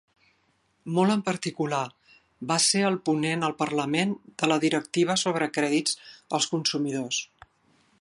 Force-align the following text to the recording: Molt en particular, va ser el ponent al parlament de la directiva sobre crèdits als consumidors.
Molt 0.95 1.13
en 1.15 1.19
particular, 1.27 1.81
va 2.53 2.57
ser 2.69 2.81
el 2.89 2.97
ponent 3.11 3.47
al 3.49 3.55
parlament 3.61 4.17
de 4.43 4.53
la 4.53 4.61
directiva 4.67 5.21
sobre 5.27 5.53
crèdits 5.59 5.99
als 6.39 6.53
consumidors. 6.57 7.25